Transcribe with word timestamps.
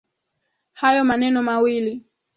Hayo 0.73 1.03
maneno 1.03 1.43
mawili 1.43 2.03